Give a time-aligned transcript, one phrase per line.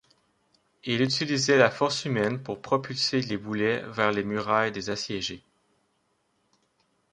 [0.83, 5.43] Il utilisait la force humaine pour propulser les boulets vers les murailles des assiégés.